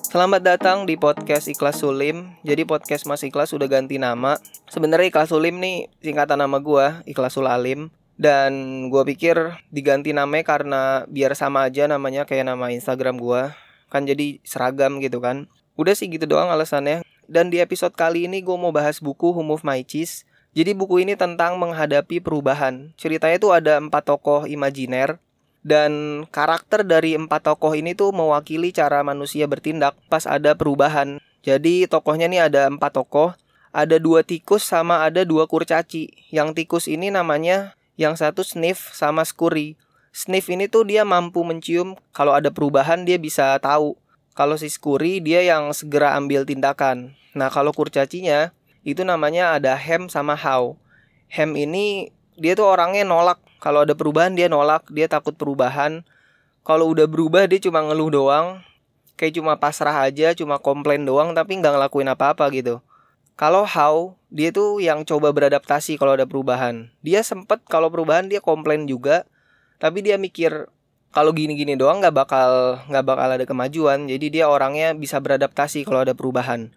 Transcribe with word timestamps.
Selamat 0.00 0.40
datang 0.40 0.88
di 0.88 0.96
podcast 0.96 1.44
Ikhlas 1.44 1.84
Sulim. 1.84 2.32
Jadi 2.40 2.64
podcast 2.64 3.04
Mas 3.04 3.20
Ikhlas 3.20 3.52
udah 3.52 3.68
ganti 3.68 4.00
nama. 4.00 4.40
Sebenarnya 4.72 5.12
Ikhlas 5.12 5.28
Sulim 5.28 5.60
nih 5.60 5.92
singkatan 6.00 6.40
nama 6.40 6.56
gua, 6.56 7.04
Ikhlasul 7.04 7.44
Alim. 7.44 7.92
Dan 8.16 8.88
gua 8.88 9.04
pikir 9.04 9.60
diganti 9.68 10.16
namanya 10.16 10.56
karena 10.56 10.82
biar 11.04 11.36
sama 11.36 11.68
aja 11.68 11.84
namanya 11.84 12.24
kayak 12.24 12.48
nama 12.48 12.72
Instagram 12.72 13.20
gua. 13.20 13.52
Kan 13.92 14.08
jadi 14.08 14.40
seragam 14.40 15.04
gitu 15.04 15.20
kan. 15.20 15.52
Udah 15.76 15.92
sih 15.92 16.08
gitu 16.08 16.24
doang 16.24 16.48
alasannya. 16.48 17.04
Dan 17.28 17.52
di 17.52 17.60
episode 17.60 17.92
kali 17.92 18.24
ini 18.24 18.40
gue 18.42 18.56
mau 18.56 18.74
bahas 18.74 18.98
buku 18.98 19.36
Who 19.36 19.44
Moved 19.44 19.68
My 19.68 19.84
Cheese. 19.84 20.24
Jadi 20.50 20.74
buku 20.74 21.06
ini 21.06 21.14
tentang 21.14 21.60
menghadapi 21.62 22.18
perubahan. 22.18 22.90
Ceritanya 22.98 23.38
tuh 23.38 23.54
ada 23.54 23.78
empat 23.78 24.08
tokoh 24.08 24.50
imajiner 24.50 25.22
dan 25.60 26.24
karakter 26.32 26.84
dari 26.84 27.16
empat 27.16 27.44
tokoh 27.44 27.76
ini 27.76 27.92
tuh 27.92 28.12
mewakili 28.16 28.72
cara 28.72 29.04
manusia 29.04 29.44
bertindak 29.44 29.96
pas 30.08 30.24
ada 30.24 30.56
perubahan. 30.56 31.20
Jadi 31.40 31.88
tokohnya 31.88 32.28
nih 32.28 32.52
ada 32.52 32.68
empat 32.68 32.96
tokoh, 32.96 33.32
ada 33.72 33.96
dua 33.96 34.24
tikus 34.24 34.64
sama 34.64 35.04
ada 35.04 35.24
dua 35.24 35.44
kurcaci. 35.48 36.12
Yang 36.32 36.48
tikus 36.64 36.84
ini 36.88 37.08
namanya 37.12 37.76
yang 38.00 38.16
satu 38.16 38.44
sniff 38.44 38.92
sama 38.96 39.24
scurry. 39.24 39.76
Sniff 40.10 40.50
ini 40.50 40.66
tuh 40.66 40.88
dia 40.88 41.06
mampu 41.06 41.46
mencium 41.46 41.94
kalau 42.10 42.34
ada 42.34 42.50
perubahan 42.50 43.06
dia 43.06 43.20
bisa 43.20 43.56
tahu. 43.60 43.94
Kalau 44.34 44.56
si 44.56 44.72
scurry 44.72 45.20
dia 45.20 45.44
yang 45.44 45.70
segera 45.76 46.16
ambil 46.16 46.48
tindakan. 46.48 47.14
Nah 47.36 47.52
kalau 47.52 47.70
kurcacinya 47.70 48.50
itu 48.82 49.04
namanya 49.04 49.54
ada 49.60 49.76
Hem 49.76 50.08
sama 50.08 50.34
How. 50.34 50.74
Hem 51.30 51.54
ini 51.54 52.10
dia 52.40 52.56
tuh 52.56 52.64
orangnya 52.64 53.04
nolak. 53.04 53.36
Kalau 53.60 53.84
ada 53.84 53.92
perubahan 53.92 54.32
dia 54.32 54.48
nolak, 54.48 54.88
dia 54.88 55.04
takut 55.06 55.36
perubahan. 55.36 56.00
Kalau 56.64 56.88
udah 56.88 57.04
berubah 57.04 57.44
dia 57.44 57.60
cuma 57.60 57.84
ngeluh 57.84 58.08
doang. 58.08 58.64
Kayak 59.20 59.36
cuma 59.36 59.52
pasrah 59.60 60.08
aja, 60.08 60.32
cuma 60.32 60.56
komplain 60.56 61.04
doang 61.04 61.36
tapi 61.36 61.60
nggak 61.60 61.76
ngelakuin 61.76 62.08
apa-apa 62.08 62.48
gitu. 62.56 62.80
Kalau 63.36 63.68
How, 63.68 64.16
dia 64.32 64.48
tuh 64.52 64.80
yang 64.80 65.04
coba 65.04 65.32
beradaptasi 65.36 66.00
kalau 66.00 66.16
ada 66.16 66.24
perubahan. 66.24 66.88
Dia 67.04 67.20
sempet 67.20 67.60
kalau 67.68 67.92
perubahan 67.92 68.32
dia 68.32 68.40
komplain 68.40 68.88
juga, 68.88 69.28
tapi 69.76 70.00
dia 70.00 70.16
mikir 70.16 70.68
kalau 71.12 71.36
gini-gini 71.36 71.76
doang 71.76 72.00
nggak 72.00 72.16
bakal 72.16 72.80
nggak 72.88 73.04
bakal 73.04 73.28
ada 73.28 73.44
kemajuan. 73.44 74.08
Jadi 74.08 74.40
dia 74.40 74.48
orangnya 74.48 74.96
bisa 74.96 75.20
beradaptasi 75.20 75.84
kalau 75.84 76.04
ada 76.08 76.16
perubahan. 76.16 76.72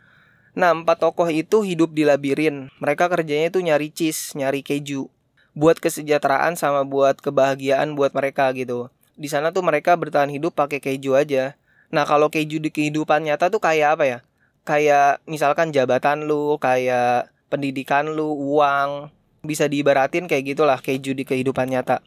Nah, 0.53 0.69
empat 0.75 1.01
tokoh 1.01 1.31
itu 1.31 1.65
hidup 1.65 1.95
di 1.95 2.05
labirin. 2.05 2.69
Mereka 2.77 3.09
kerjanya 3.09 3.49
itu 3.49 3.59
nyari 3.63 3.89
cheese, 3.89 4.37
nyari 4.37 4.61
keju. 4.61 5.09
Buat 5.53 5.77
kesejahteraan 5.77 6.57
sama 6.57 6.81
buat 6.85 7.21
kebahagiaan 7.21 7.93
buat 7.93 8.13
mereka 8.17 8.49
gitu. 8.57 8.89
Di 9.13 9.29
sana 9.29 9.53
tuh 9.53 9.61
mereka 9.61 9.93
bertahan 9.93 10.29
hidup 10.33 10.57
pakai 10.57 10.81
keju 10.81 11.13
aja. 11.13 11.53
Nah, 11.93 12.09
kalau 12.09 12.33
keju 12.33 12.57
di 12.57 12.73
kehidupan 12.73 13.29
nyata 13.29 13.53
tuh 13.53 13.61
kayak 13.61 13.97
apa 13.97 14.03
ya? 14.09 14.19
Kayak 14.65 15.21
misalkan 15.29 15.69
jabatan 15.69 16.25
lu, 16.25 16.57
kayak 16.57 17.29
pendidikan 17.53 18.09
lu, 18.17 18.33
uang. 18.33 19.13
Bisa 19.45 19.69
diibaratin 19.69 20.25
kayak 20.25 20.57
gitulah 20.57 20.79
keju 20.81 21.13
di 21.13 21.21
kehidupan 21.21 21.69
nyata. 21.69 22.01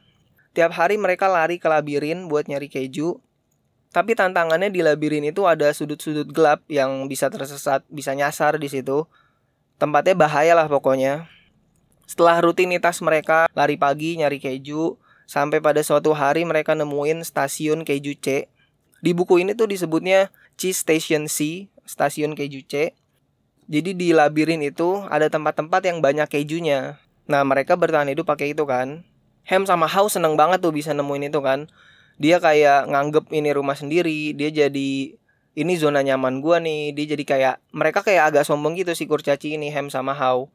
Tiap 0.56 0.74
hari 0.74 0.98
mereka 0.98 1.30
lari 1.30 1.62
ke 1.62 1.68
labirin 1.68 2.26
buat 2.26 2.48
nyari 2.48 2.66
keju, 2.66 3.20
tapi 3.96 4.12
tantangannya 4.12 4.68
di 4.68 4.84
labirin 4.84 5.24
itu 5.24 5.48
ada 5.48 5.72
sudut-sudut 5.72 6.28
gelap 6.28 6.60
yang 6.68 7.08
bisa 7.08 7.32
tersesat, 7.32 7.80
bisa 7.88 8.12
nyasar 8.12 8.60
di 8.60 8.68
situ. 8.68 9.08
Tempatnya 9.80 10.12
bahaya 10.12 10.52
lah 10.56 10.68
pokoknya. 10.68 11.28
Setelah 12.06 12.38
rutinitas 12.40 13.02
mereka 13.02 13.50
lari 13.52 13.74
pagi 13.74 14.14
nyari 14.16 14.38
keju, 14.38 14.96
sampai 15.26 15.58
pada 15.58 15.82
suatu 15.82 16.14
hari 16.14 16.46
mereka 16.46 16.78
nemuin 16.78 17.26
stasiun 17.26 17.82
keju 17.82 18.14
C. 18.22 18.46
Di 19.02 19.10
buku 19.12 19.42
ini 19.42 19.52
tuh 19.52 19.66
disebutnya 19.66 20.30
Cheese 20.54 20.86
Station 20.86 21.26
C, 21.26 21.66
stasiun 21.84 22.38
keju 22.38 22.62
C. 22.64 22.94
Jadi 23.66 23.98
di 23.98 24.14
labirin 24.14 24.62
itu 24.62 25.02
ada 25.10 25.26
tempat-tempat 25.26 25.82
yang 25.82 25.98
banyak 25.98 26.30
kejunya. 26.30 27.02
Nah 27.26 27.42
mereka 27.42 27.74
bertahan 27.74 28.06
hidup 28.06 28.30
pakai 28.30 28.54
itu 28.54 28.62
kan. 28.62 29.02
Hem 29.42 29.66
sama 29.66 29.90
House 29.90 30.14
seneng 30.14 30.38
banget 30.38 30.62
tuh 30.62 30.70
bisa 30.70 30.94
nemuin 30.94 31.30
itu 31.30 31.42
kan 31.42 31.66
dia 32.16 32.40
kayak 32.40 32.88
nganggep 32.88 33.28
ini 33.28 33.52
rumah 33.52 33.76
sendiri 33.76 34.32
dia 34.32 34.48
jadi 34.48 35.14
ini 35.56 35.72
zona 35.76 36.00
nyaman 36.00 36.40
gua 36.40 36.60
nih 36.60 36.96
dia 36.96 37.12
jadi 37.12 37.24
kayak 37.24 37.54
mereka 37.76 38.00
kayak 38.00 38.32
agak 38.32 38.44
sombong 38.48 38.76
gitu 38.76 38.96
si 38.96 39.04
kurcaci 39.04 39.56
ini 39.56 39.68
Hem 39.68 39.92
sama 39.92 40.16
How 40.16 40.48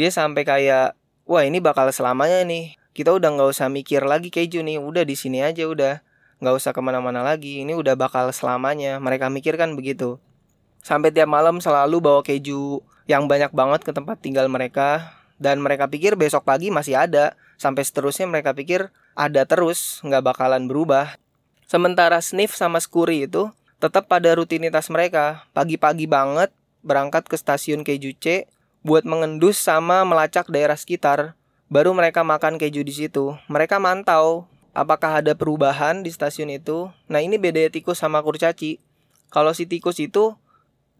dia 0.00 0.08
sampai 0.08 0.48
kayak 0.48 0.96
wah 1.28 1.44
ini 1.44 1.60
bakal 1.60 1.92
selamanya 1.92 2.40
nih. 2.48 2.80
Kita 2.96 3.12
udah 3.12 3.36
nggak 3.36 3.52
usah 3.52 3.68
mikir 3.68 4.00
lagi 4.08 4.32
keju 4.32 4.64
nih. 4.64 4.80
Udah 4.80 5.04
di 5.04 5.12
sini 5.12 5.44
aja 5.44 5.68
udah. 5.68 6.00
Nggak 6.40 6.54
usah 6.56 6.72
ke 6.72 6.80
mana-mana 6.80 7.20
lagi. 7.20 7.60
Ini 7.60 7.76
udah 7.76 8.00
bakal 8.00 8.32
selamanya. 8.32 8.96
Mereka 8.96 9.28
mikir 9.28 9.60
kan 9.60 9.76
begitu. 9.76 10.16
Sampai 10.80 11.12
tiap 11.12 11.28
malam 11.28 11.60
selalu 11.60 12.00
bawa 12.00 12.24
keju 12.24 12.80
yang 13.04 13.28
banyak 13.28 13.52
banget 13.52 13.84
ke 13.84 13.92
tempat 13.92 14.24
tinggal 14.24 14.48
mereka. 14.48 15.20
Dan 15.36 15.60
mereka 15.60 15.84
pikir 15.84 16.16
besok 16.16 16.48
pagi 16.48 16.72
masih 16.72 16.96
ada. 16.96 17.36
Sampai 17.60 17.84
seterusnya 17.84 18.24
mereka 18.24 18.56
pikir 18.56 18.88
ada 19.12 19.44
terus, 19.44 20.00
nggak 20.00 20.32
bakalan 20.32 20.64
berubah. 20.64 21.20
Sementara 21.68 22.16
Sniff 22.24 22.56
sama 22.56 22.80
Scurry 22.80 23.28
itu 23.28 23.52
tetap 23.76 24.08
pada 24.08 24.32
rutinitas 24.32 24.88
mereka. 24.88 25.44
Pagi-pagi 25.52 26.08
banget 26.08 26.48
berangkat 26.80 27.28
ke 27.28 27.36
stasiun 27.36 27.84
keju 27.84 28.16
C 28.16 28.48
buat 28.80 29.04
mengendus 29.04 29.60
sama 29.60 30.02
melacak 30.08 30.48
daerah 30.48 30.76
sekitar. 30.76 31.36
Baru 31.70 31.94
mereka 31.94 32.26
makan 32.26 32.58
keju 32.58 32.82
di 32.82 32.90
situ. 32.90 33.36
Mereka 33.46 33.78
mantau 33.78 34.50
apakah 34.74 35.22
ada 35.22 35.34
perubahan 35.34 36.02
di 36.02 36.10
stasiun 36.10 36.50
itu. 36.50 36.90
Nah 37.06 37.22
ini 37.22 37.38
beda 37.38 37.70
tikus 37.70 38.02
sama 38.02 38.22
kurcaci. 38.22 38.82
Kalau 39.30 39.54
si 39.54 39.66
tikus 39.66 40.02
itu 40.02 40.34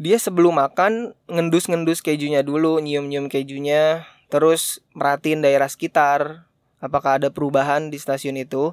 dia 0.00 0.16
sebelum 0.16 0.56
makan 0.56 1.12
ngendus-ngendus 1.28 2.00
kejunya 2.00 2.40
dulu, 2.40 2.80
nyium-nyium 2.80 3.28
kejunya, 3.28 4.08
terus 4.32 4.80
merhatiin 4.96 5.44
daerah 5.44 5.68
sekitar, 5.68 6.48
apakah 6.80 7.20
ada 7.20 7.28
perubahan 7.28 7.92
di 7.92 8.00
stasiun 8.00 8.40
itu. 8.40 8.72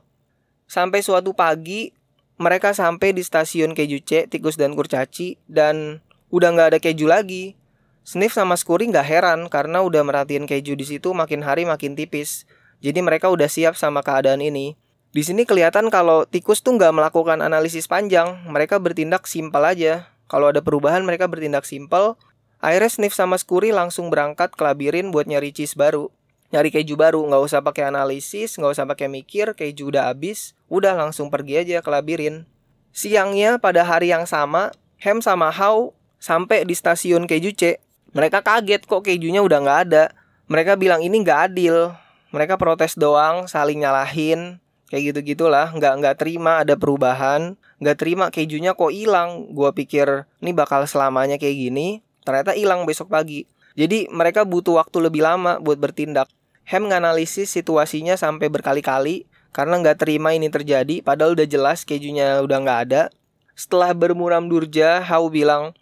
Sampai 0.72 1.04
suatu 1.04 1.36
pagi, 1.36 1.92
mereka 2.40 2.72
sampai 2.72 3.12
di 3.12 3.28
stasiun 3.28 3.76
keju 3.76 4.00
C, 4.08 4.32
tikus 4.32 4.56
dan 4.56 4.72
kurcaci, 4.72 5.36
dan 5.52 6.00
udah 6.32 6.56
nggak 6.56 6.68
ada 6.72 6.80
keju 6.80 7.12
lagi. 7.12 7.60
Sniff 8.08 8.32
sama 8.32 8.56
Scurry 8.56 8.88
nggak 8.88 9.04
heran 9.04 9.52
karena 9.52 9.84
udah 9.84 10.00
merhatiin 10.00 10.48
keju 10.48 10.80
di 10.80 10.88
situ 10.88 11.12
makin 11.12 11.44
hari 11.44 11.68
makin 11.68 11.92
tipis. 11.92 12.48
Jadi 12.80 13.04
mereka 13.04 13.28
udah 13.28 13.52
siap 13.52 13.76
sama 13.76 14.00
keadaan 14.00 14.40
ini. 14.40 14.80
Di 15.12 15.28
sini 15.28 15.44
kelihatan 15.44 15.92
kalau 15.92 16.24
tikus 16.24 16.64
tuh 16.64 16.80
nggak 16.80 16.96
melakukan 16.96 17.44
analisis 17.44 17.84
panjang, 17.84 18.48
mereka 18.48 18.80
bertindak 18.80 19.28
simpel 19.28 19.60
aja. 19.60 20.08
Kalau 20.32 20.48
ada 20.48 20.64
perubahan 20.64 21.04
mereka 21.04 21.28
bertindak 21.28 21.68
simpel. 21.68 22.16
Akhirnya 22.64 22.88
Sniff 22.88 23.12
sama 23.12 23.36
Scurry 23.36 23.76
langsung 23.76 24.08
berangkat 24.08 24.56
ke 24.56 24.64
labirin 24.64 25.12
buat 25.12 25.28
nyari 25.28 25.52
cheese 25.52 25.76
baru 25.76 26.08
nyari 26.48 26.72
keju 26.72 26.96
baru 26.96 27.28
nggak 27.28 27.44
usah 27.44 27.60
pakai 27.60 27.92
analisis 27.92 28.56
nggak 28.56 28.72
usah 28.72 28.88
pakai 28.88 29.12
mikir 29.12 29.52
keju 29.52 29.92
udah 29.92 30.08
habis 30.08 30.56
udah 30.72 30.96
langsung 30.96 31.28
pergi 31.28 31.60
aja 31.60 31.84
ke 31.84 31.90
labirin 31.92 32.48
siangnya 32.96 33.60
pada 33.60 33.84
hari 33.84 34.16
yang 34.16 34.24
sama 34.24 34.72
Hem 34.96 35.20
sama 35.20 35.52
How 35.52 35.92
sampai 36.24 36.64
di 36.64 36.72
stasiun 36.72 37.28
keju 37.28 37.52
C 37.52 37.84
mereka 38.18 38.42
kaget 38.42 38.90
kok 38.90 39.06
kejunya 39.06 39.46
udah 39.46 39.62
nggak 39.62 39.80
ada. 39.86 40.10
Mereka 40.50 40.74
bilang 40.74 41.06
ini 41.06 41.22
nggak 41.22 41.54
adil. 41.54 41.94
Mereka 42.34 42.58
protes 42.58 42.98
doang 42.98 43.46
saling 43.46 43.78
nyalahin 43.78 44.58
kayak 44.88 45.12
gitu 45.12 45.36
gitulah 45.36 45.70
nggak 45.76 45.94
nggak 46.02 46.16
terima 46.18 46.66
ada 46.66 46.74
perubahan. 46.74 47.54
Nggak 47.78 47.98
terima 48.02 48.26
kejunya 48.34 48.74
kok 48.74 48.90
hilang. 48.90 49.54
Gua 49.54 49.70
pikir 49.70 50.26
ini 50.42 50.50
bakal 50.50 50.90
selamanya 50.90 51.38
kayak 51.38 51.70
gini. 51.70 52.02
Ternyata 52.26 52.58
hilang 52.58 52.90
besok 52.90 53.14
pagi. 53.14 53.46
Jadi 53.78 54.10
mereka 54.10 54.42
butuh 54.42 54.82
waktu 54.82 54.98
lebih 54.98 55.22
lama 55.22 55.62
buat 55.62 55.78
bertindak. 55.78 56.26
Hem 56.66 56.90
nganalisis 56.90 57.54
situasinya 57.54 58.18
sampai 58.18 58.50
berkali-kali 58.50 59.30
karena 59.54 59.78
nggak 59.78 60.02
terima 60.02 60.34
ini 60.34 60.50
terjadi 60.50 61.06
padahal 61.06 61.38
udah 61.38 61.46
jelas 61.46 61.86
kejunya 61.86 62.42
udah 62.42 62.58
nggak 62.66 62.80
ada. 62.90 63.14
Setelah 63.54 63.94
bermuram 63.94 64.46
durja, 64.46 65.02
Hau 65.02 65.34
bilang, 65.34 65.74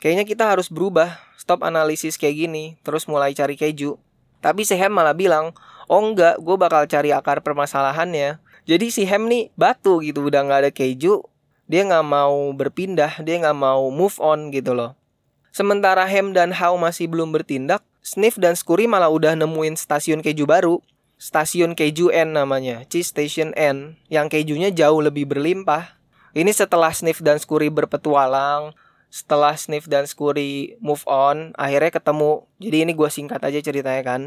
kayaknya 0.00 0.24
kita 0.26 0.48
harus 0.48 0.72
berubah, 0.72 1.20
stop 1.36 1.62
analisis 1.62 2.16
kayak 2.16 2.48
gini, 2.48 2.64
terus 2.82 3.04
mulai 3.04 3.36
cari 3.36 3.54
keju. 3.54 4.00
Tapi 4.40 4.64
si 4.64 4.74
Hem 4.74 4.90
malah 4.90 5.12
bilang, 5.12 5.52
oh 5.86 6.00
enggak, 6.00 6.40
gue 6.40 6.56
bakal 6.56 6.88
cari 6.88 7.12
akar 7.12 7.44
permasalahannya. 7.44 8.40
Jadi 8.64 8.86
si 8.88 9.04
Hem 9.04 9.28
nih 9.28 9.52
batu 9.54 10.00
gitu, 10.00 10.26
udah 10.32 10.40
nggak 10.42 10.60
ada 10.66 10.70
keju, 10.72 11.20
dia 11.68 11.82
nggak 11.84 12.06
mau 12.08 12.50
berpindah, 12.56 13.20
dia 13.20 13.36
nggak 13.38 13.54
mau 13.54 13.92
move 13.92 14.16
on 14.18 14.48
gitu 14.50 14.72
loh. 14.72 14.96
Sementara 15.52 16.08
Hem 16.08 16.32
dan 16.32 16.56
How 16.56 16.74
masih 16.80 17.06
belum 17.06 17.30
bertindak, 17.36 17.84
Sniff 18.00 18.40
dan 18.40 18.56
Scurry 18.56 18.88
malah 18.88 19.12
udah 19.12 19.36
nemuin 19.36 19.76
stasiun 19.76 20.24
keju 20.24 20.48
baru. 20.48 20.80
Stasiun 21.20 21.76
keju 21.76 22.08
N 22.08 22.32
namanya, 22.32 22.88
Cheese 22.88 23.12
Station 23.12 23.52
N, 23.52 24.00
yang 24.08 24.32
kejunya 24.32 24.72
jauh 24.72 25.04
lebih 25.04 25.28
berlimpah. 25.28 26.00
Ini 26.32 26.48
setelah 26.48 26.88
Sniff 26.96 27.20
dan 27.20 27.36
Scurry 27.36 27.68
berpetualang, 27.68 28.72
setelah 29.10 29.58
Sniff 29.58 29.90
dan 29.90 30.06
Scurry 30.06 30.78
move 30.78 31.02
on, 31.04 31.52
akhirnya 31.58 31.98
ketemu. 31.98 32.46
Jadi 32.62 32.76
ini 32.86 32.92
gue 32.94 33.10
singkat 33.10 33.42
aja 33.42 33.58
ceritanya 33.58 34.02
kan. 34.06 34.22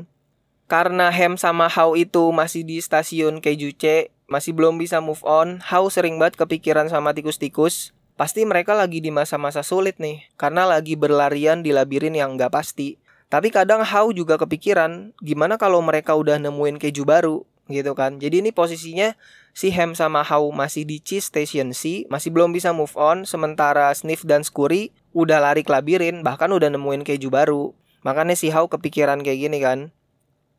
Karena 0.68 1.09
Hem 1.09 1.39
sama 1.39 1.71
How 1.71 1.95
itu 1.95 2.30
masih 2.35 2.68
di 2.68 2.83
stasiun 2.83 3.39
keju 3.39 3.71
C, 3.80 4.12
masih 4.27 4.51
belum 4.51 4.75
bisa 4.75 5.00
move 5.00 5.24
on, 5.24 5.63
How 5.63 5.88
sering 5.88 6.19
banget 6.19 6.35
kepikiran 6.39 6.91
sama 6.91 7.15
tikus-tikus. 7.15 7.95
Pasti 8.13 8.45
mereka 8.45 8.77
lagi 8.77 9.01
di 9.01 9.09
masa-masa 9.09 9.65
sulit 9.65 9.97
nih, 9.97 10.21
karena 10.38 10.69
lagi 10.69 10.94
berlarian 10.94 11.65
di 11.65 11.74
labirin 11.74 12.13
yang 12.13 12.38
nggak 12.38 12.53
pasti. 12.53 13.01
Tapi 13.31 13.50
kadang 13.50 13.81
How 13.81 14.13
juga 14.13 14.38
kepikiran, 14.38 15.18
gimana 15.18 15.57
kalau 15.57 15.81
mereka 15.81 16.13
udah 16.13 16.38
nemuin 16.38 16.77
keju 16.77 17.01
baru, 17.01 17.41
gitu 17.71 17.95
kan. 17.95 18.19
Jadi 18.19 18.44
ini 18.44 18.51
posisinya 18.51 19.15
si 19.56 19.71
Ham 19.71 19.95
sama 19.95 20.25
How 20.25 20.44
masih 20.51 20.83
di 20.83 21.00
Cheese 21.00 21.31
Station 21.31 21.71
C, 21.71 22.10
masih 22.12 22.33
belum 22.33 22.51
bisa 22.51 22.75
move 22.75 22.94
on, 23.00 23.24
sementara 23.24 23.94
Sniff 23.95 24.25
dan 24.27 24.44
Scurry 24.44 24.92
udah 25.13 25.39
lari 25.39 25.62
ke 25.62 25.71
labirin, 25.71 26.25
bahkan 26.25 26.51
udah 26.51 26.68
nemuin 26.74 27.06
keju 27.06 27.30
baru. 27.30 27.71
Makanya 28.04 28.36
si 28.36 28.51
How 28.51 28.68
kepikiran 28.68 29.24
kayak 29.24 29.39
gini 29.48 29.60
kan. 29.63 29.80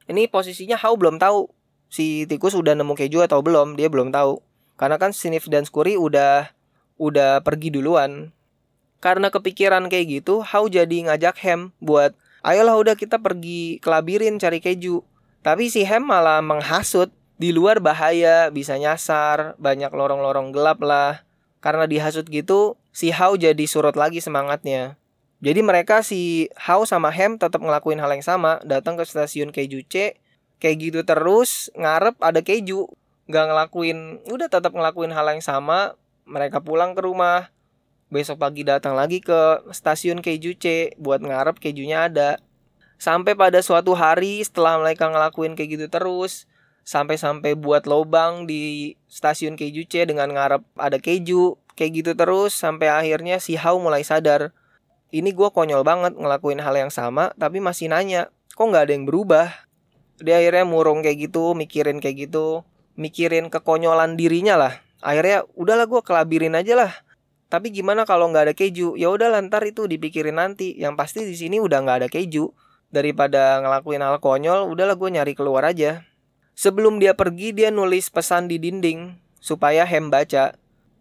Ini 0.08 0.30
posisinya 0.32 0.80
How 0.80 0.96
belum 0.96 1.20
tahu 1.20 1.52
si 1.92 2.24
tikus 2.24 2.56
udah 2.56 2.72
nemu 2.72 2.96
keju 2.96 3.20
atau 3.20 3.44
belum, 3.44 3.76
dia 3.76 3.92
belum 3.92 4.14
tahu. 4.14 4.40
Karena 4.80 4.96
kan 4.96 5.12
Sniff 5.12 5.46
dan 5.50 5.68
Scurry 5.68 6.00
udah 6.00 6.50
udah 6.96 7.42
pergi 7.44 7.74
duluan. 7.74 8.32
Karena 9.04 9.28
kepikiran 9.28 9.92
kayak 9.92 10.22
gitu, 10.22 10.40
How 10.40 10.64
jadi 10.64 11.04
ngajak 11.10 11.36
Ham 11.44 11.76
buat, 11.76 12.16
ayolah 12.40 12.80
udah 12.80 12.94
kita 12.96 13.20
pergi 13.20 13.76
ke 13.76 13.88
labirin 13.92 14.40
cari 14.40 14.64
keju. 14.64 15.04
Tapi 15.44 15.68
si 15.68 15.84
Ham 15.84 16.08
malah 16.08 16.40
menghasut, 16.40 17.12
di 17.36 17.52
luar 17.52 17.76
bahaya, 17.84 18.48
bisa 18.48 18.80
nyasar, 18.80 19.52
banyak 19.60 19.92
lorong-lorong 19.92 20.56
gelap 20.56 20.80
lah. 20.80 21.20
Karena 21.60 21.84
dihasut 21.84 22.24
gitu, 22.32 22.80
si 22.96 23.12
How 23.12 23.36
jadi 23.36 23.68
surut 23.68 23.92
lagi 23.92 24.24
semangatnya. 24.24 24.96
Jadi 25.44 25.60
mereka 25.60 26.00
si 26.00 26.48
How 26.56 26.88
sama 26.88 27.12
Ham 27.12 27.36
tetap 27.36 27.60
ngelakuin 27.60 28.00
hal 28.00 28.08
yang 28.16 28.24
sama, 28.24 28.64
datang 28.64 28.96
ke 28.96 29.04
stasiun 29.04 29.52
keju 29.52 29.84
C, 29.84 30.16
kayak 30.64 30.76
gitu 30.80 31.00
terus, 31.04 31.68
ngarep 31.76 32.16
ada 32.24 32.40
keju, 32.40 32.88
nggak 33.28 33.44
ngelakuin, 33.52 34.24
udah 34.24 34.48
tetap 34.48 34.72
ngelakuin 34.72 35.12
hal 35.12 35.28
yang 35.28 35.44
sama, 35.44 35.92
mereka 36.24 36.64
pulang 36.64 36.96
ke 36.96 37.04
rumah. 37.04 37.52
Besok 38.08 38.40
pagi 38.40 38.64
datang 38.64 38.96
lagi 38.96 39.20
ke 39.20 39.68
stasiun 39.76 40.24
keju 40.24 40.56
C 40.56 40.96
buat 40.96 41.20
ngarep 41.20 41.60
kejunya 41.60 42.08
ada 42.08 42.40
sampai 43.04 43.36
pada 43.36 43.60
suatu 43.60 43.92
hari 43.92 44.40
setelah 44.40 44.80
mereka 44.80 45.12
ngelakuin 45.12 45.52
kayak 45.52 45.76
gitu 45.76 45.86
terus 45.92 46.48
sampai-sampai 46.88 47.52
buat 47.52 47.84
lobang 47.84 48.48
di 48.48 48.96
stasiun 49.12 49.60
keju 49.60 49.84
C 49.84 50.08
dengan 50.08 50.32
ngarep 50.32 50.64
ada 50.80 50.96
keju 50.96 51.60
kayak 51.76 52.00
gitu 52.00 52.10
terus 52.16 52.56
sampai 52.56 52.88
akhirnya 52.88 53.36
si 53.44 53.60
Hau 53.60 53.76
mulai 53.76 54.00
sadar 54.00 54.56
ini 55.12 55.36
gue 55.36 55.52
konyol 55.52 55.84
banget 55.84 56.16
ngelakuin 56.16 56.64
hal 56.64 56.72
yang 56.80 56.88
sama 56.88 57.36
tapi 57.36 57.60
masih 57.60 57.92
nanya 57.92 58.32
kok 58.56 58.64
nggak 58.64 58.88
ada 58.88 58.92
yang 58.96 59.04
berubah? 59.04 59.52
Dia 60.22 60.40
akhirnya 60.40 60.64
murung 60.64 61.04
kayak 61.04 61.28
gitu 61.28 61.52
mikirin 61.52 62.00
kayak 62.00 62.30
gitu 62.30 62.64
mikirin 62.96 63.52
kekonyolan 63.52 64.16
dirinya 64.16 64.56
lah. 64.56 64.74
Akhirnya 65.04 65.44
udahlah 65.58 65.90
gue 65.90 66.00
kelabirin 66.00 66.56
aja 66.56 66.78
lah. 66.78 66.92
Tapi 67.52 67.74
gimana 67.74 68.08
kalau 68.08 68.30
nggak 68.30 68.50
ada 68.50 68.54
keju? 68.54 68.94
Ya 68.94 69.10
udah 69.10 69.28
lantar 69.28 69.60
itu 69.66 69.90
dipikirin 69.90 70.38
nanti. 70.38 70.78
Yang 70.78 70.94
pasti 70.94 71.20
di 71.26 71.34
sini 71.34 71.58
udah 71.58 71.82
nggak 71.82 71.98
ada 72.06 72.08
keju 72.08 72.54
daripada 72.94 73.58
ngelakuin 73.58 73.98
hal 73.98 74.22
konyol 74.22 74.70
udahlah 74.70 74.94
gue 74.94 75.10
nyari 75.10 75.34
keluar 75.34 75.66
aja. 75.66 76.06
Sebelum 76.54 77.02
dia 77.02 77.18
pergi 77.18 77.50
dia 77.50 77.74
nulis 77.74 78.14
pesan 78.14 78.46
di 78.46 78.62
dinding 78.62 79.18
supaya 79.42 79.82
Hem 79.82 80.14
baca. 80.14 80.54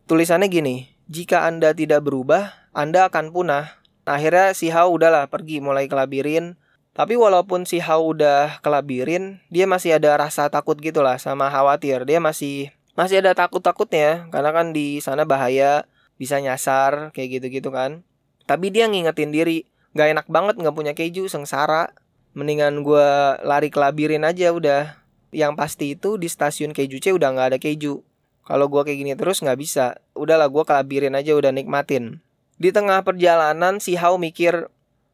Tulisannya 0.09 0.49
gini 0.49 0.89
jika 1.05 1.45
anda 1.45 1.77
tidak 1.77 2.01
berubah 2.01 2.65
anda 2.73 3.05
akan 3.05 3.29
punah. 3.29 3.77
Akhirnya 4.03 4.51
si 4.57 4.73
Hao 4.73 4.91
udahlah 4.91 5.29
pergi 5.29 5.61
mulai 5.61 5.85
ke 5.85 5.93
labirin 5.93 6.57
tapi 6.93 7.17
walaupun 7.17 7.65
si 7.65 7.81
Hao 7.81 8.13
udah 8.13 8.61
ke 8.61 8.69
labirin 8.69 9.41
dia 9.49 9.65
masih 9.65 9.97
ada 9.97 10.13
rasa 10.17 10.49
takut 10.49 10.77
gitulah 10.77 11.17
sama 11.21 11.49
khawatir. 11.53 12.05
Dia 12.05 12.21
masih 12.21 12.73
masih 12.93 13.25
ada 13.25 13.33
takut-takutnya 13.33 14.29
karena 14.29 14.53
kan 14.53 14.73
di 14.73 15.01
sana 15.01 15.25
bahaya 15.25 15.89
bisa 16.21 16.37
nyasar 16.37 17.09
kayak 17.13 17.41
gitu-gitu 17.41 17.73
kan. 17.73 18.05
Tapi 18.45 18.69
dia 18.69 18.85
ngingetin 18.85 19.33
diri 19.33 19.65
gak 19.93 20.07
enak 20.13 20.27
banget 20.29 20.55
nggak 20.59 20.75
punya 20.75 20.93
keju 20.97 21.29
sengsara. 21.29 21.93
Mendingan 22.33 22.81
gue 22.81 23.09
lari 23.45 23.69
ke 23.69 23.77
labirin 23.77 24.25
aja 24.25 24.49
udah. 24.49 24.97
Yang 25.29 25.53
pasti 25.57 25.85
itu 25.93 26.17
di 26.17 26.29
stasiun 26.29 26.73
keju 26.73 26.97
C 26.97 27.13
udah 27.13 27.33
nggak 27.33 27.47
ada 27.53 27.59
keju. 27.61 28.01
Kalau 28.43 28.67
gue 28.67 28.81
kayak 28.83 28.97
gini 28.99 29.13
terus 29.13 29.39
nggak 29.39 29.57
bisa. 29.57 30.01
Udahlah 30.17 30.49
gue 30.49 30.63
ke 30.65 30.73
labirin 30.73 31.13
aja 31.13 31.37
udah 31.37 31.53
nikmatin. 31.53 32.19
Di 32.57 32.73
tengah 32.73 33.05
perjalanan 33.05 33.77
si 33.77 33.93
Hao 33.97 34.17
mikir 34.17 34.67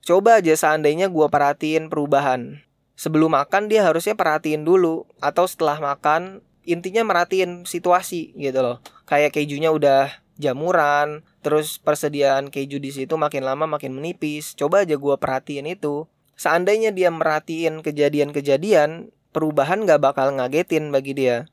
coba 0.04 0.40
aja 0.40 0.56
seandainya 0.56 1.12
gue 1.12 1.28
perhatiin 1.28 1.92
perubahan. 1.92 2.64
Sebelum 3.00 3.32
makan 3.36 3.72
dia 3.72 3.84
harusnya 3.84 4.16
perhatiin 4.16 4.64
dulu. 4.64 5.04
Atau 5.20 5.44
setelah 5.48 5.80
makan 5.80 6.40
intinya 6.64 7.04
merhatiin 7.04 7.68
situasi 7.68 8.32
gitu 8.40 8.64
loh. 8.64 8.78
Kayak 9.04 9.36
kejunya 9.36 9.76
udah 9.76 10.10
jamuran 10.40 11.28
terus 11.40 11.80
persediaan 11.80 12.52
keju 12.52 12.80
di 12.80 12.92
situ 12.92 13.16
makin 13.16 13.44
lama 13.48 13.66
makin 13.66 13.96
menipis. 13.96 14.56
Coba 14.56 14.88
aja 14.88 14.96
gue 14.96 15.16
perhatiin 15.16 15.68
itu. 15.70 16.06
Seandainya 16.40 16.96
dia 16.96 17.12
merhatiin 17.12 17.84
kejadian-kejadian 17.84 19.12
perubahan 19.36 19.84
gak 19.84 20.00
bakal 20.00 20.32
ngagetin 20.36 20.92
bagi 20.92 21.16
dia. 21.16 21.48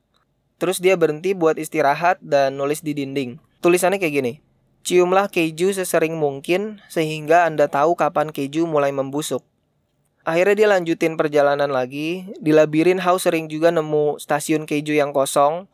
Terus 0.56 0.80
dia 0.80 0.96
berhenti 0.96 1.36
buat 1.36 1.60
istirahat 1.60 2.22
dan 2.22 2.56
nulis 2.56 2.80
di 2.80 2.96
dinding. 2.96 3.36
Tulisannya 3.60 3.98
kayak 3.98 4.14
gini 4.14 4.34
ciumlah 4.86 5.26
keju 5.34 5.74
sesering 5.74 6.14
mungkin 6.14 6.78
sehingga 6.86 7.42
anda 7.42 7.66
tahu 7.66 7.98
kapan 7.98 8.30
keju 8.30 8.70
mulai 8.70 8.94
membusuk. 8.94 9.42
Akhirnya 10.22 10.54
dia 10.54 10.68
lanjutin 10.70 11.18
perjalanan 11.18 11.74
lagi. 11.74 12.30
Di 12.38 12.54
labirin 12.54 13.02
house 13.02 13.26
sering 13.26 13.50
juga 13.50 13.74
nemu 13.74 14.22
stasiun 14.22 14.62
keju 14.62 14.94
yang 14.94 15.10
kosong. 15.10 15.66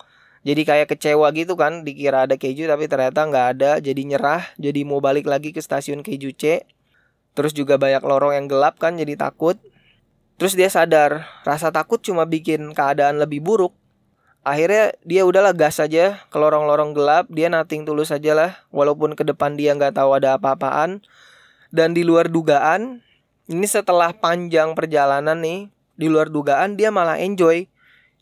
Jadi 0.42 0.62
kayak 0.66 0.90
kecewa 0.90 1.30
gitu 1.30 1.54
kan, 1.54 1.86
dikira 1.86 2.26
ada 2.26 2.34
keju 2.34 2.66
tapi 2.66 2.90
ternyata 2.90 3.22
nggak 3.26 3.46
ada. 3.58 3.70
Jadi 3.78 4.02
nyerah, 4.10 4.42
jadi 4.58 4.82
mau 4.82 4.98
balik 4.98 5.30
lagi 5.30 5.54
ke 5.54 5.62
stasiun 5.62 6.02
keju 6.02 6.34
C. 6.34 6.66
Terus 7.32 7.54
juga 7.54 7.78
banyak 7.78 8.02
lorong 8.02 8.34
yang 8.34 8.46
gelap 8.50 8.82
kan, 8.82 8.98
jadi 8.98 9.14
takut. 9.14 9.56
Terus 10.36 10.58
dia 10.58 10.66
sadar, 10.66 11.30
rasa 11.46 11.70
takut 11.70 12.02
cuma 12.02 12.26
bikin 12.26 12.74
keadaan 12.74 13.22
lebih 13.22 13.38
buruk. 13.38 13.70
Akhirnya 14.42 14.90
dia 15.06 15.22
udahlah 15.22 15.54
gas 15.54 15.78
aja 15.78 16.18
ke 16.26 16.36
lorong-lorong 16.36 16.90
gelap, 16.98 17.30
dia 17.30 17.46
nating 17.46 17.86
tulus 17.86 18.10
aja 18.10 18.34
lah, 18.34 18.50
walaupun 18.74 19.14
ke 19.14 19.22
depan 19.22 19.54
dia 19.54 19.70
nggak 19.78 19.94
tahu 19.94 20.18
ada 20.18 20.34
apa-apaan. 20.34 21.06
Dan 21.70 21.94
di 21.94 22.02
luar 22.02 22.26
dugaan, 22.26 23.00
ini 23.46 23.66
setelah 23.70 24.10
panjang 24.10 24.74
perjalanan 24.74 25.38
nih 25.38 25.70
di 25.94 26.06
luar 26.10 26.32
dugaan 26.32 26.74
dia 26.74 26.90
malah 26.90 27.20
enjoy 27.20 27.68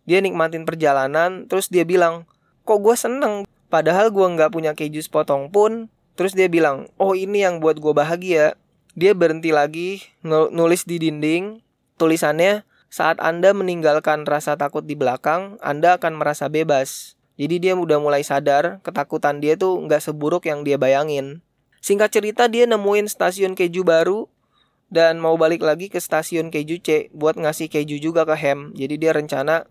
dia 0.05 0.21
nikmatin 0.21 0.65
perjalanan 0.65 1.49
terus 1.49 1.69
dia 1.69 1.85
bilang 1.85 2.29
kok 2.65 2.81
gue 2.81 2.97
seneng? 2.97 3.49
Padahal 3.71 4.11
gue 4.11 4.27
nggak 4.27 4.51
punya 4.51 4.75
keju 4.75 5.03
sepotong 5.03 5.49
pun. 5.51 5.87
Terus 6.19 6.35
dia 6.37 6.51
bilang 6.51 6.91
oh 7.01 7.15
ini 7.17 7.47
yang 7.47 7.63
buat 7.63 7.79
gue 7.79 7.95
bahagia. 7.95 8.59
Dia 8.99 9.15
berhenti 9.15 9.55
lagi 9.55 10.05
nulis 10.27 10.85
di 10.85 10.99
dinding. 10.99 11.63
Tulisannya 11.97 12.67
saat 12.91 13.23
anda 13.23 13.55
meninggalkan 13.55 14.27
rasa 14.27 14.59
takut 14.59 14.83
di 14.83 14.99
belakang 14.99 15.57
anda 15.63 15.95
akan 15.97 16.19
merasa 16.19 16.51
bebas. 16.51 17.15
Jadi 17.41 17.57
dia 17.57 17.73
udah 17.73 17.97
mulai 17.97 18.21
sadar 18.21 18.85
ketakutan 18.85 19.41
dia 19.41 19.57
tuh 19.57 19.81
nggak 19.87 20.03
seburuk 20.05 20.45
yang 20.45 20.67
dia 20.67 20.77
bayangin. 20.77 21.41
Singkat 21.81 22.13
cerita 22.13 22.45
dia 22.51 22.69
nemuin 22.69 23.09
stasiun 23.09 23.57
keju 23.57 23.81
baru 23.87 24.29
dan 24.93 25.17
mau 25.23 25.39
balik 25.41 25.65
lagi 25.65 25.89
ke 25.89 25.97
stasiun 25.97 26.53
keju 26.53 26.83
C 26.85 27.09
buat 27.17 27.39
ngasih 27.39 27.73
keju 27.73 27.97
juga 27.97 28.29
ke 28.29 28.37
Hem. 28.37 28.77
Jadi 28.77 29.01
dia 29.01 29.17
rencana 29.17 29.65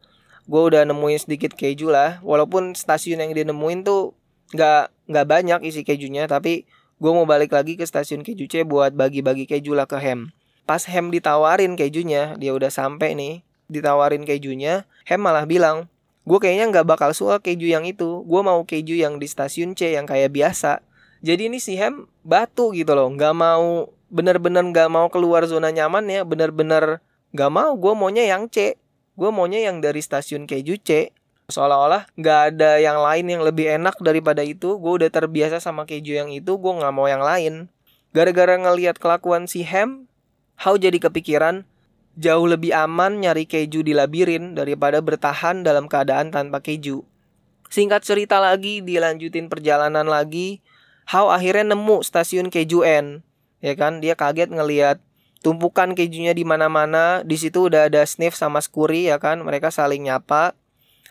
gue 0.50 0.62
udah 0.74 0.82
nemuin 0.90 1.22
sedikit 1.22 1.54
keju 1.54 1.94
lah. 1.94 2.18
Walaupun 2.26 2.74
stasiun 2.74 3.22
yang 3.22 3.32
dia 3.38 3.46
nemuin 3.46 3.86
tuh 3.86 4.18
nggak 4.58 4.90
nggak 5.06 5.26
banyak 5.30 5.60
isi 5.70 5.86
kejunya, 5.86 6.26
tapi 6.26 6.66
gue 6.98 7.12
mau 7.14 7.30
balik 7.30 7.54
lagi 7.54 7.78
ke 7.78 7.86
stasiun 7.86 8.26
keju 8.26 8.50
C 8.50 8.66
buat 8.66 8.98
bagi-bagi 8.98 9.46
keju 9.46 9.78
lah 9.78 9.86
ke 9.86 10.02
Hem. 10.02 10.34
Pas 10.66 10.82
Hem 10.90 11.14
ditawarin 11.14 11.78
kejunya, 11.78 12.34
dia 12.42 12.52
udah 12.58 12.74
sampai 12.74 13.14
nih, 13.14 13.46
ditawarin 13.70 14.26
kejunya, 14.26 14.90
Hem 15.06 15.22
malah 15.22 15.46
bilang, 15.46 15.86
gue 16.26 16.38
kayaknya 16.42 16.74
nggak 16.74 16.86
bakal 16.90 17.14
suka 17.14 17.38
keju 17.38 17.70
yang 17.70 17.86
itu. 17.86 18.26
Gue 18.26 18.42
mau 18.42 18.66
keju 18.66 18.98
yang 18.98 19.22
di 19.22 19.30
stasiun 19.30 19.78
C 19.78 19.94
yang 19.94 20.10
kayak 20.10 20.34
biasa. 20.34 20.82
Jadi 21.22 21.54
ini 21.54 21.62
si 21.62 21.78
Hem 21.78 22.10
batu 22.26 22.74
gitu 22.74 22.98
loh, 22.98 23.14
nggak 23.14 23.38
mau 23.38 23.94
bener-bener 24.10 24.66
gak 24.74 24.90
mau 24.90 25.08
keluar 25.08 25.46
zona 25.46 25.70
nyaman 25.70 26.02
ya 26.10 26.26
bener-bener 26.26 26.98
gak 27.30 27.52
mau 27.54 27.78
gue 27.78 27.94
maunya 27.94 28.26
yang 28.26 28.50
C 28.50 28.74
gue 29.20 29.30
maunya 29.36 29.68
yang 29.68 29.84
dari 29.84 30.00
stasiun 30.00 30.48
keju 30.48 30.80
C. 30.80 31.12
Seolah-olah 31.52 32.08
gak 32.16 32.56
ada 32.56 32.80
yang 32.80 33.04
lain 33.04 33.28
yang 33.28 33.44
lebih 33.44 33.68
enak 33.68 34.00
daripada 34.00 34.40
itu. 34.48 34.80
Gue 34.80 35.04
udah 35.04 35.12
terbiasa 35.12 35.60
sama 35.60 35.84
keju 35.84 36.16
yang 36.16 36.32
itu 36.32 36.56
gue 36.56 36.74
gak 36.80 36.94
mau 36.96 37.12
yang 37.12 37.20
lain. 37.20 37.68
Gara-gara 38.16 38.56
ngelihat 38.56 38.96
kelakuan 38.98 39.46
si 39.46 39.68
Ham 39.68 40.08
How 40.60 40.76
jadi 40.76 41.00
kepikiran 41.00 41.64
jauh 42.20 42.44
lebih 42.44 42.76
aman 42.76 43.24
nyari 43.24 43.48
keju 43.48 43.80
di 43.80 43.96
labirin 43.96 44.56
daripada 44.56 45.00
bertahan 45.00 45.64
dalam 45.64 45.88
keadaan 45.88 46.32
tanpa 46.36 46.60
keju. 46.60 47.04
Singkat 47.72 48.04
cerita 48.04 48.40
lagi 48.44 48.84
dilanjutin 48.84 49.48
perjalanan 49.48 50.08
lagi 50.08 50.64
How 51.10 51.34
akhirnya 51.34 51.74
nemu 51.74 52.06
stasiun 52.06 52.54
keju 52.54 52.86
N. 52.86 53.26
Ya 53.60 53.74
kan 53.74 54.00
dia 54.00 54.14
kaget 54.14 54.54
ngelihat 54.54 55.02
tumpukan 55.40 55.96
kejunya 55.96 56.36
di 56.36 56.44
mana-mana 56.44 57.24
di 57.24 57.40
situ 57.40 57.72
udah 57.72 57.88
ada 57.88 58.04
sniff 58.04 58.36
sama 58.36 58.60
skuri 58.60 59.08
ya 59.08 59.18
kan 59.18 59.40
mereka 59.40 59.72
saling 59.72 60.08
nyapa 60.08 60.56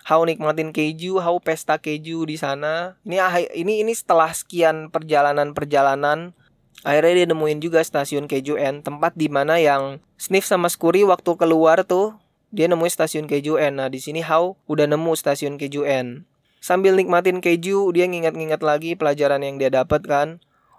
how 0.09 0.25
nikmatin 0.25 0.73
keju, 0.73 1.21
how 1.21 1.37
pesta 1.37 1.77
keju 1.77 2.25
di 2.25 2.41
sana. 2.41 2.97
Ini 3.05 3.21
ini 3.53 3.85
ini 3.85 3.93
setelah 3.93 4.33
sekian 4.33 4.89
perjalanan-perjalanan 4.89 6.33
akhirnya 6.81 7.13
dia 7.13 7.27
nemuin 7.29 7.61
juga 7.61 7.85
stasiun 7.85 8.25
keju 8.25 8.57
N, 8.57 8.81
tempat 8.81 9.13
di 9.19 9.29
mana 9.29 9.61
yang 9.61 10.01
Sniff 10.17 10.49
sama 10.49 10.73
Skuri 10.73 11.05
waktu 11.05 11.37
keluar 11.37 11.85
tuh 11.85 12.17
dia 12.49 12.65
nemuin 12.71 12.89
stasiun 12.89 13.29
keju 13.29 13.61
N. 13.61 13.85
Nah, 13.85 13.89
di 13.93 14.01
sini 14.01 14.25
How 14.25 14.57
udah 14.65 14.89
nemu 14.89 15.13
stasiun 15.13 15.61
keju 15.61 15.85
N. 15.85 16.25
Sambil 16.59 16.97
nikmatin 16.97 17.39
keju, 17.39 17.93
dia 17.95 18.09
nginget-nginget 18.09 18.65
lagi 18.65 18.97
pelajaran 18.99 19.45
yang 19.45 19.61
dia 19.61 19.71
dapat 19.71 20.03
kan. 20.09 20.29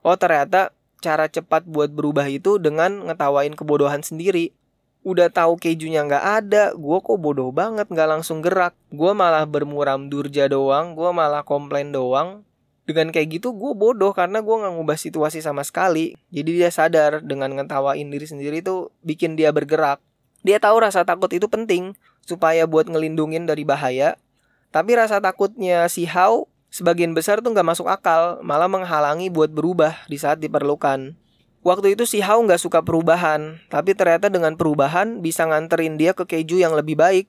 Oh, 0.01 0.17
ternyata 0.17 0.75
cara 0.99 1.31
cepat 1.31 1.63
buat 1.65 1.91
berubah 1.91 2.27
itu 2.27 2.59
dengan 2.59 3.07
ngetawain 3.07 3.55
kebodohan 3.55 4.03
sendiri 4.03 4.53
udah 5.07 5.31
tahu 5.31 5.55
kejunya 5.55 6.03
nggak 6.03 6.25
ada, 6.43 6.63
gue 6.75 6.97
kok 6.99 7.19
bodoh 7.19 7.55
banget 7.55 7.87
nggak 7.87 8.09
langsung 8.19 8.43
gerak. 8.43 8.75
Gue 8.91 9.15
malah 9.15 9.47
bermuram 9.47 10.11
durja 10.11 10.51
doang, 10.51 10.93
gue 10.95 11.09
malah 11.15 11.47
komplain 11.47 11.95
doang. 11.95 12.43
Dengan 12.83 13.13
kayak 13.13 13.39
gitu 13.39 13.53
gue 13.53 13.73
bodoh 13.77 14.11
karena 14.17 14.41
gue 14.41 14.55
nggak 14.55 14.73
ngubah 14.75 14.97
situasi 14.99 15.39
sama 15.39 15.63
sekali. 15.63 16.17
Jadi 16.33 16.49
dia 16.57 16.69
sadar 16.73 17.23
dengan 17.23 17.53
ngetawain 17.55 18.09
diri 18.09 18.27
sendiri 18.27 18.59
tuh 18.59 18.91
bikin 19.05 19.39
dia 19.39 19.53
bergerak. 19.53 20.01
Dia 20.43 20.57
tahu 20.59 20.83
rasa 20.83 21.05
takut 21.05 21.29
itu 21.31 21.47
penting 21.47 21.95
supaya 22.25 22.65
buat 22.65 22.89
ngelindungin 22.89 23.47
dari 23.47 23.63
bahaya. 23.63 24.17
Tapi 24.69 24.97
rasa 24.99 25.21
takutnya 25.21 25.87
si 25.87 26.05
Hao 26.05 26.49
sebagian 26.69 27.17
besar 27.17 27.41
tuh 27.41 27.53
nggak 27.53 27.67
masuk 27.67 27.89
akal, 27.89 28.41
malah 28.41 28.69
menghalangi 28.69 29.29
buat 29.29 29.49
berubah 29.53 30.05
di 30.09 30.17
saat 30.17 30.41
diperlukan. 30.41 31.17
Waktu 31.59 31.99
itu 31.99 32.07
si 32.07 32.23
Hao 32.23 32.39
nggak 32.39 32.61
suka 32.63 32.79
perubahan, 32.79 33.59
tapi 33.67 33.91
ternyata 33.91 34.31
dengan 34.31 34.55
perubahan 34.55 35.19
bisa 35.19 35.43
nganterin 35.43 35.99
dia 35.99 36.15
ke 36.15 36.23
keju 36.23 36.55
yang 36.55 36.71
lebih 36.71 36.95
baik. 36.95 37.27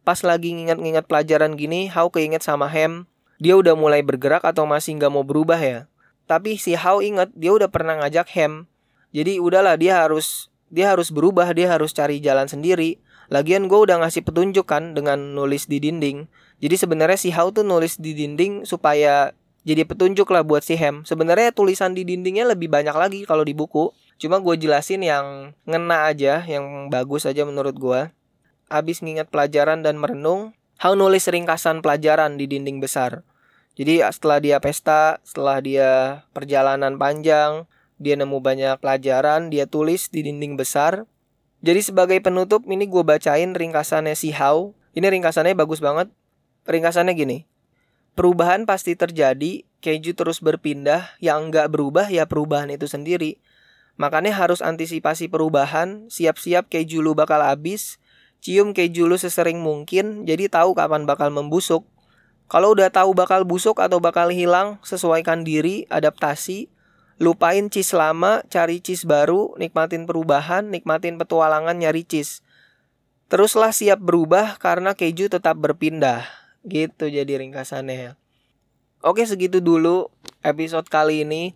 Pas 0.00 0.16
lagi 0.24 0.56
nginget-nginget 0.56 1.04
pelajaran 1.04 1.58
gini, 1.60 1.92
Hao 1.92 2.08
keinget 2.08 2.40
sama 2.40 2.72
Hem. 2.72 3.04
Dia 3.36 3.52
udah 3.52 3.76
mulai 3.76 4.00
bergerak 4.00 4.48
atau 4.48 4.64
masih 4.64 4.96
nggak 4.96 5.12
mau 5.12 5.26
berubah 5.26 5.60
ya. 5.60 5.90
Tapi 6.24 6.56
si 6.56 6.72
Hao 6.72 7.04
inget 7.04 7.28
dia 7.36 7.52
udah 7.52 7.68
pernah 7.68 8.00
ngajak 8.00 8.32
Hem. 8.32 8.64
Jadi 9.12 9.38
udahlah 9.38 9.76
dia 9.76 10.00
harus 10.00 10.48
dia 10.72 10.90
harus 10.90 11.14
berubah, 11.14 11.52
dia 11.54 11.70
harus 11.70 11.92
cari 11.92 12.18
jalan 12.18 12.48
sendiri. 12.48 12.98
Lagian 13.28 13.66
gue 13.66 13.78
udah 13.78 14.02
ngasih 14.02 14.22
petunjuk 14.22 14.66
kan 14.66 14.94
dengan 14.94 15.34
nulis 15.34 15.66
di 15.66 15.82
dinding. 15.82 16.30
Jadi 16.56 16.76
sebenarnya 16.80 17.18
si 17.20 17.28
Hao 17.32 17.52
tuh 17.52 17.66
nulis 17.66 18.00
di 18.00 18.16
dinding 18.16 18.64
supaya 18.64 19.36
jadi 19.66 19.82
petunjuk 19.82 20.30
lah 20.30 20.46
buat 20.46 20.62
si 20.62 20.78
Hem. 20.78 21.02
Sebenarnya 21.02 21.50
tulisan 21.50 21.92
di 21.92 22.06
dindingnya 22.06 22.46
lebih 22.46 22.70
banyak 22.70 22.94
lagi 22.94 23.20
kalau 23.26 23.42
di 23.42 23.50
buku. 23.50 23.90
Cuma 24.16 24.38
gue 24.38 24.54
jelasin 24.56 25.02
yang 25.02 25.52
ngena 25.66 26.06
aja, 26.06 26.40
yang 26.46 26.88
bagus 26.88 27.26
aja 27.26 27.42
menurut 27.42 27.74
gue. 27.74 28.00
Abis 28.70 29.02
nginget 29.02 29.28
pelajaran 29.28 29.82
dan 29.82 29.98
merenung, 29.98 30.54
How 30.76 30.92
nulis 30.92 31.26
ringkasan 31.26 31.82
pelajaran 31.82 32.38
di 32.38 32.46
dinding 32.46 32.78
besar. 32.78 33.26
Jadi 33.76 34.00
setelah 34.06 34.38
dia 34.40 34.56
pesta, 34.62 35.20
setelah 35.26 35.60
dia 35.60 36.22
perjalanan 36.32 36.96
panjang, 36.96 37.68
dia 37.96 38.16
nemu 38.16 38.40
banyak 38.40 38.80
pelajaran, 38.80 39.48
dia 39.48 39.64
tulis 39.68 40.08
di 40.08 40.24
dinding 40.24 40.56
besar. 40.56 41.04
Jadi 41.64 41.80
sebagai 41.80 42.20
penutup 42.20 42.64
ini 42.68 42.86
gue 42.86 43.02
bacain 43.02 43.52
ringkasannya 43.52 44.14
si 44.14 44.32
How. 44.32 44.72
Ini 44.96 45.10
ringkasannya 45.10 45.58
bagus 45.58 45.82
banget. 45.82 46.08
Ringkasannya 46.66 47.14
gini. 47.14 47.38
Perubahan 48.18 48.66
pasti 48.66 48.98
terjadi, 48.98 49.62
keju 49.78 50.18
terus 50.18 50.42
berpindah, 50.42 51.14
yang 51.22 51.54
nggak 51.54 51.70
berubah 51.70 52.10
ya 52.10 52.26
perubahan 52.26 52.72
itu 52.74 52.90
sendiri. 52.90 53.38
Makanya 53.96 54.34
harus 54.34 54.60
antisipasi 54.60 55.30
perubahan, 55.30 56.10
siap-siap 56.10 56.66
keju 56.66 57.06
lu 57.06 57.14
bakal 57.14 57.38
habis, 57.38 58.02
cium 58.42 58.74
keju 58.74 59.06
lu 59.06 59.14
sesering 59.14 59.62
mungkin, 59.62 60.26
jadi 60.26 60.50
tahu 60.50 60.74
kapan 60.74 61.06
bakal 61.06 61.30
membusuk. 61.30 61.86
Kalau 62.46 62.74
udah 62.74 62.90
tahu 62.90 63.14
bakal 63.14 63.46
busuk 63.46 63.78
atau 63.78 64.02
bakal 64.02 64.34
hilang, 64.34 64.78
sesuaikan 64.82 65.42
diri, 65.42 65.86
adaptasi, 65.86 66.66
lupain 67.22 67.70
cheese 67.70 67.94
lama, 67.94 68.42
cari 68.50 68.78
cheese 68.82 69.06
baru, 69.06 69.54
nikmatin 69.54 70.06
perubahan, 70.06 70.66
nikmatin 70.70 71.14
petualangan 71.14 71.78
nyari 71.78 72.02
cheese. 72.02 72.42
Teruslah 73.26 73.74
siap 73.74 73.98
berubah 73.98 74.58
karena 74.62 74.94
keju 74.94 75.26
tetap 75.26 75.58
berpindah. 75.58 76.45
Gitu 76.66 77.04
jadi 77.06 77.32
ringkasannya. 77.38 78.18
Oke 79.06 79.22
segitu 79.22 79.62
dulu 79.62 80.10
episode 80.42 80.90
kali 80.90 81.22
ini. 81.22 81.54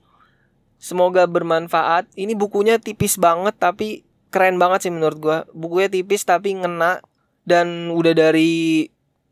Semoga 0.81 1.27
bermanfaat. 1.27 2.09
Ini 2.15 2.39
bukunya 2.39 2.79
tipis 2.79 3.19
banget 3.19 3.59
tapi 3.59 4.07
keren 4.31 4.57
banget 4.57 4.87
sih 4.89 4.93
menurut 4.95 5.19
gua. 5.19 5.39
Bukunya 5.51 5.91
tipis 5.91 6.23
tapi 6.23 6.55
ngena 6.57 7.03
dan 7.43 7.91
udah 7.91 8.15
dari 8.15 8.87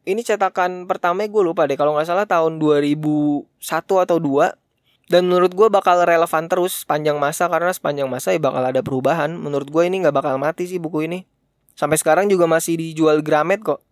ini 0.08 0.24
cetakan 0.24 0.88
pertama 0.88 1.28
gue 1.28 1.42
lupa 1.44 1.68
deh 1.68 1.76
kalau 1.76 1.92
nggak 1.92 2.08
salah 2.08 2.24
tahun 2.24 2.56
2001 2.56 3.44
atau 3.84 4.16
2 4.16 5.12
dan 5.12 5.22
menurut 5.24 5.52
gue 5.52 5.68
bakal 5.68 6.00
relevan 6.04 6.48
terus 6.48 6.84
sepanjang 6.84 7.20
masa 7.20 7.48
karena 7.52 7.68
sepanjang 7.72 8.08
masa 8.08 8.32
ya 8.32 8.40
bakal 8.40 8.64
ada 8.64 8.80
perubahan 8.80 9.36
menurut 9.36 9.68
gue 9.68 9.82
ini 9.84 10.00
nggak 10.00 10.16
bakal 10.16 10.40
mati 10.40 10.64
sih 10.64 10.80
buku 10.80 11.04
ini 11.04 11.28
sampai 11.76 12.00
sekarang 12.00 12.32
juga 12.32 12.48
masih 12.48 12.80
dijual 12.80 13.20
Gramet 13.20 13.60
kok 13.60 13.84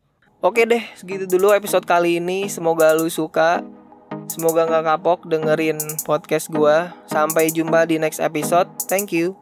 Oke 0.44 0.68
deh, 0.68 0.84
segitu 0.92 1.24
dulu 1.24 1.48
episode 1.56 1.88
kali 1.88 2.20
ini. 2.20 2.44
Semoga 2.52 2.92
lu 2.92 3.08
suka. 3.08 3.64
Semoga 4.28 4.68
nggak 4.68 4.84
kapok 4.84 5.24
dengerin 5.24 5.80
podcast 6.04 6.52
gue. 6.52 6.76
Sampai 7.08 7.48
jumpa 7.48 7.88
di 7.88 7.96
next 7.96 8.20
episode. 8.20 8.68
Thank 8.84 9.16
you. 9.16 9.32